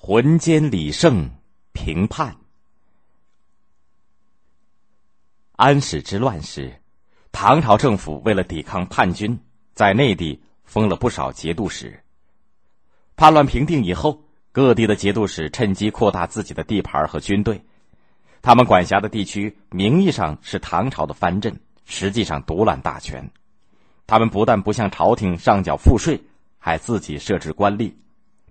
[0.00, 1.28] 浑间李胜
[1.72, 2.36] 平叛。
[5.56, 6.80] 安史之乱时，
[7.32, 9.36] 唐朝政府为了抵抗叛军，
[9.74, 12.00] 在内地封了不少节度使。
[13.16, 14.22] 叛乱平定以后，
[14.52, 17.60] 各地的节度使趁机扩大自己的地盘和军队。
[18.40, 23.28] 他们管辖的地区名义上是唐朝的藩镇，实际上独揽大权。
[24.06, 26.22] 他们不但不向朝廷上缴赋税，
[26.56, 27.92] 还自己设置官吏，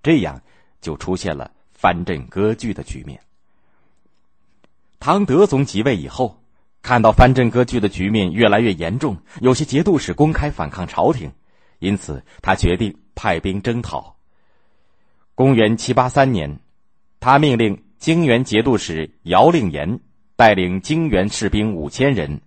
[0.02, 0.42] 这样
[0.80, 3.20] 就出现了藩镇割据的局面。
[5.00, 6.42] 唐德宗即位以后，
[6.82, 11.32] 看到藩镇割据的局面越来越严重，有些节度使公开反抗朝廷，
[11.78, 14.16] 因此他决定派兵征讨。
[15.34, 16.58] 公元七八三年，
[17.20, 20.00] 他命令泾原节度使姚令言
[20.34, 22.40] 带领泾原士兵五千人，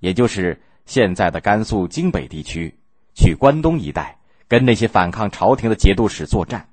[0.00, 2.74] 也就是现在的甘肃泾北地区，
[3.14, 4.18] 去关东一带
[4.48, 6.68] 跟那些反抗朝廷的节度使作战。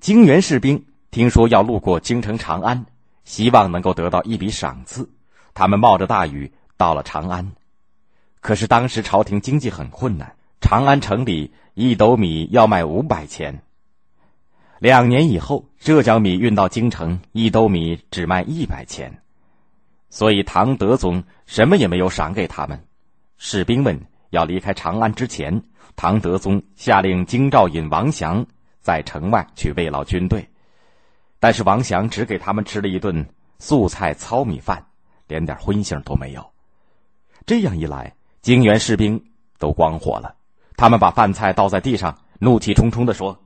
[0.00, 2.86] 泾原士兵听说要路过京城长安，
[3.24, 5.10] 希望能够得到一笔赏赐，
[5.54, 7.52] 他们冒着大雨到了长安。
[8.40, 11.52] 可是当时朝廷经济很困难，长安城里。
[11.80, 13.62] 一斗米要卖五百钱。
[14.80, 19.22] 两年以后，浙江米运到京城，一斗米只卖一百钱，
[20.10, 22.82] 所以唐德宗什么也没有赏给他们。
[23.36, 24.00] 士兵们
[24.30, 25.62] 要离开长安之前，
[25.94, 28.44] 唐德宗下令京兆尹王祥
[28.80, 30.48] 在城外去慰劳军队，
[31.38, 34.86] 但是王祥只给他们吃了一顿素菜糙米饭，
[35.26, 36.50] 连点荤腥都没有。
[37.46, 39.22] 这样一来，泾原士兵
[39.58, 40.34] 都光火了。
[40.76, 43.40] 他们把饭菜倒在地上，怒气冲冲的说：“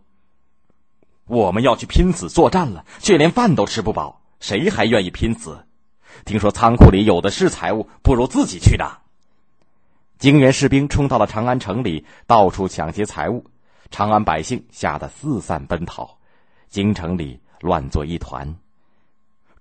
[1.26, 5.66] 我们要去拼死作战了，却连饭都吃不饱，谁还愿意拼死？
[6.24, 9.00] 听说仓库里有的是财物，不如自己去拿。”
[10.18, 13.46] 泾原士兵冲到了长安城里，到处抢劫财物，
[13.92, 16.18] 长安百姓吓得四散奔逃，
[16.70, 18.56] 京城里乱作一团。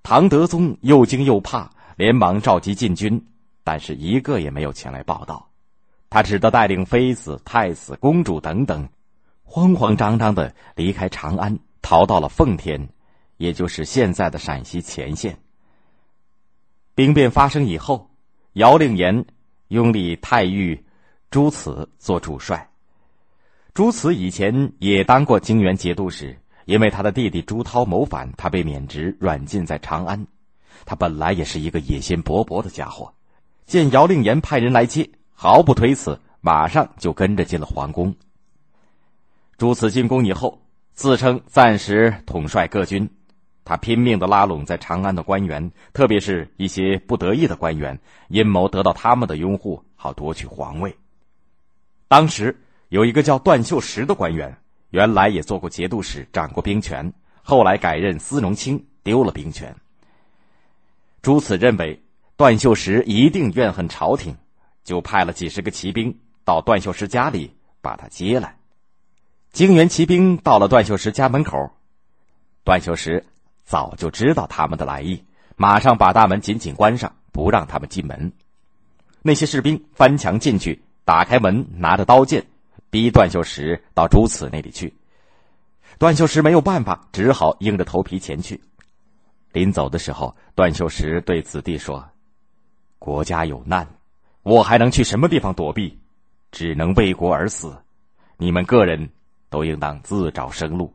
[0.02, 3.24] 唐德宗又惊又怕，连忙召集禁军，
[3.64, 5.50] 但是一个也没有前来报道。
[6.10, 8.88] 他只得带领妃子、太子、公主等等，
[9.44, 12.88] 慌慌张张的离开长安，逃到了奉天，
[13.36, 15.38] 也就是现在的陕西乾县。
[16.96, 18.10] 兵变发生以后，
[18.54, 19.26] 姚令言
[19.68, 20.82] 拥立太尉
[21.30, 22.71] 朱慈做主帅。
[23.74, 30.28] 朱慈以前也当过泾原节度使，因为他的弟弟朱涛谋反，他被免职，软禁在长安。
[30.86, 33.14] 他本来也是一个野心勃勃的家伙，
[33.66, 35.10] 见姚令言派人来接。
[35.34, 38.14] 毫不推辞，马上就跟着进了皇宫。
[39.58, 40.62] 朱慈进宫以后，
[40.94, 43.10] 自称暂时统帅各军，
[43.64, 50.94] 他拼命的拉拢在长安的官员，特别是一些不得意的官员，阴谋得到他们的拥护，好夺取皇位。
[52.08, 52.56] 当时
[52.92, 54.54] 有一个叫段秀实的官员，
[54.90, 59.74] 原来也做过节度使，掌过兵权，后来改任司农卿，丢了兵权。
[61.22, 62.04] 朱慈认为
[62.36, 64.36] 段秀实一定怨恨朝廷。
[64.84, 68.58] 就派了几十个骑兵到段秀实家里把他接来。
[69.54, 71.70] 泾原骑兵到了段秀实家门口，
[72.64, 73.24] 段秀实
[73.64, 75.24] 早就知道他们的来意，
[75.56, 78.34] 马上把大门紧紧关上，不让他们进门。
[79.22, 82.44] 那些士兵翻墙进去，打开门，拿着刀剑，
[82.92, 84.94] 逼段秀实到朱慈那里去。
[85.98, 88.62] 段秀实没有办法，只好硬着头皮前去。
[89.52, 92.08] 临走的时候，段秀实对子弟说
[93.00, 93.88] ：“国家有难。”
[94.44, 96.00] 我还能去什么地方躲避？
[96.52, 97.76] 只能为国而死。
[98.38, 99.10] 你们个人
[99.50, 100.92] 都应当自找生路。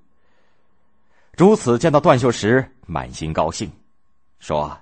[1.34, 3.70] 朱此见到段秀实，满心高兴，
[4.40, 4.76] 说：“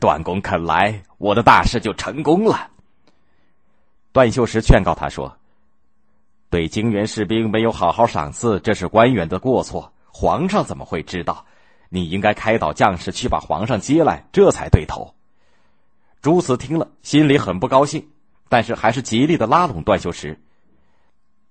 [0.00, 2.70] 段公肯来，我的大事就成功了。”
[4.12, 5.36] 段秀实劝告他说
[6.50, 9.92] ：“对泾原士兵没有好好赏赐，这是官员的过错。
[10.12, 11.46] 皇上怎么会知道？
[11.88, 15.14] 你应该开导将士去把皇上接来，这才对头。”
[16.20, 18.04] 朱慈听了，心里很不高兴，
[18.48, 20.38] 但是还是极力的拉拢段秀实。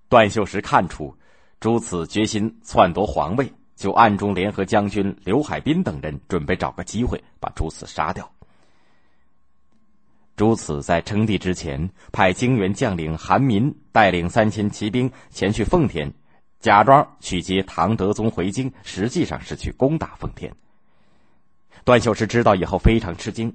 [0.09, 1.15] 段秀实看出
[1.59, 8.29] 朱慈决心篡夺皇位，就暗中联合将军刘海滨等人，准备找个机会把朱慈杀掉。
[10.39, 16.09] 朱此在称帝之前，派泾原将领韩民带领三千骑兵前去奉天，
[16.62, 20.50] 假装去接唐德宗回京，实际上是去攻打奉天。
[21.83, 23.53] 段秀实知道以后非常吃惊，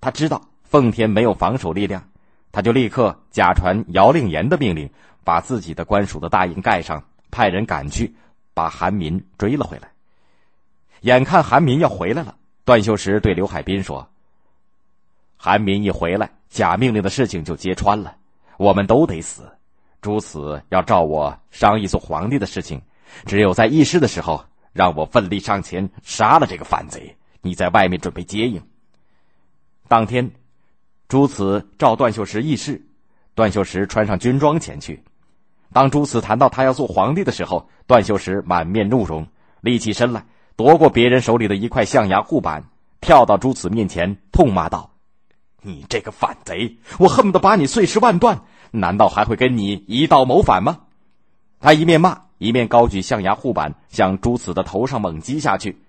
[0.00, 0.40] 他知道。
[0.62, 2.02] 奉天没有防守力量，
[2.50, 4.88] 他就立刻假传姚令言的命令，
[5.24, 8.10] 把自己的官署的大印盖上，派人赶去，
[8.54, 9.90] 把韩民追了回来。
[11.02, 14.08] 眼看韩民要回来了，段秀实对刘海滨说
[15.44, 18.14] ：“韩民一回来，假命令的事情就揭穿了，
[18.58, 19.42] 我们都得死。
[20.00, 22.80] 朱此要召我商议做皇帝的事情，
[23.26, 27.16] 只有在议事的时候让我奋力上前杀了这个反贼。
[27.40, 28.62] 你在外面准备接应。
[29.88, 30.30] 当天，
[31.08, 32.80] 朱慈召段秀实议事，
[33.34, 35.02] 段秀实穿上军装前去。
[35.72, 39.26] 当朱慈谈到他要做皇帝的时候，段秀实满面怒容，
[39.60, 40.24] 立起身来，
[40.54, 42.62] 夺过别人手里的一块象牙护板，
[43.00, 44.91] 跳到朱慈面前，痛骂道
[45.62, 46.76] ：“你这个反贼！
[46.98, 48.42] 我恨不得把你碎尸万段！
[48.70, 50.80] 难道还会跟你一道谋反吗？”
[51.58, 52.20] 他一面骂。
[52.38, 55.80] 一面高举象牙护板向朱慈的头上猛击下去，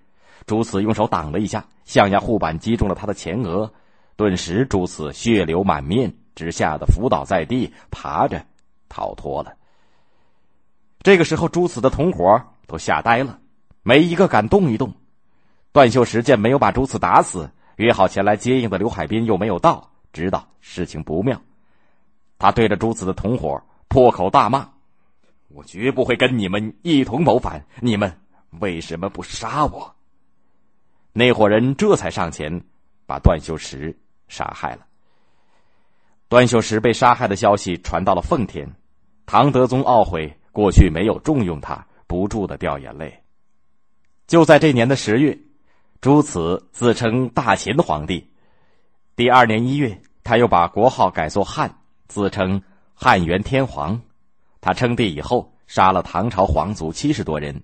[0.46, 3.74] 朱慈用手挡了一下，象牙护板击中了他的前额，
[4.16, 8.46] 顿时朱慈血流满面，只吓得伏倒在地，爬着
[8.88, 9.54] 逃脱了。
[11.02, 13.40] 这个时候，朱慈的同伙都吓呆了，
[13.82, 14.94] 没一个敢动一动。
[15.72, 21.42] 段秀实见没有把朱慈打死，约好前来接应的刘海滨又没有到，知道事情不妙，
[22.38, 24.70] 他对着朱子的同伙破口大骂。
[25.50, 28.12] 我绝不会跟你们一同谋反，你们
[28.60, 29.96] 为什么不杀我？
[31.12, 32.64] 那伙人这才上前，
[33.06, 33.96] 把段秀实
[34.28, 34.88] 杀害了。
[36.28, 38.68] 段秀实被杀害的消息传到了奉天，
[39.28, 43.22] 唐德宗懊悔过去没有重用他，不住的掉眼泪。
[44.26, 45.38] 就在这年的十月，
[46.04, 48.30] 朱慈自称大秦皇帝。
[49.16, 51.78] 第二年一月，他又把国号改作汉，
[52.10, 52.62] 自称
[52.94, 54.02] 汉元天皇。
[54.60, 57.64] 他称帝以后，杀了唐朝皇族七十多人，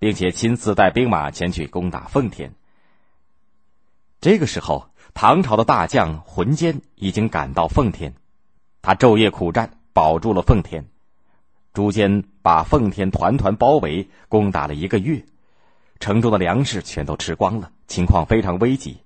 [0.00, 2.52] 并且亲自带兵马前去攻打奉天。
[4.20, 8.12] 这个时候，唐朝的大将浑坚已经赶到奉天，
[8.82, 10.84] 他昼夜苦战，保住了奉天。
[11.72, 15.24] 朱坚把奉天团团包围，攻打了一个月，
[16.00, 18.96] 城中的粮食全都吃光了，情况非常危急。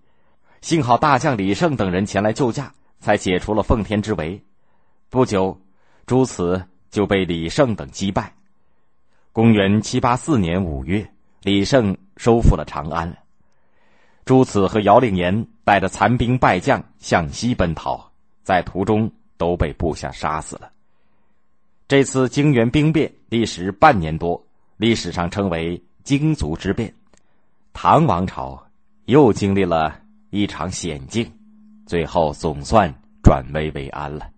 [0.60, 4.42] 幸好大将李胜等人前来救驾，才解除了奉天之围。
[5.08, 5.60] 不久，
[6.06, 6.64] 朱慈。
[6.90, 8.34] 就被李胜等击败。
[9.32, 11.08] 公元七八四年五月，
[11.40, 13.16] 李胜收复了长安。
[14.24, 18.10] 朱慈和姚令言带着残兵败将向西奔逃，
[18.42, 20.72] 在途中都被部下杀死了。
[21.86, 24.44] 这次泾原兵变历时半年多，
[24.76, 26.92] 历史上称为“荆族之变”。
[27.72, 28.66] 唐王朝
[29.06, 30.00] 又经历了
[30.30, 31.30] 一场险境，
[31.86, 32.92] 最后总算
[33.22, 34.28] 转危为安了。